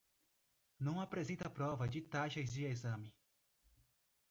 Não 0.79 0.99
apresenta 0.99 1.47
prova 1.47 1.87
de 1.87 2.01
taxas 2.01 2.51
de 2.51 2.63
exame. 2.65 3.13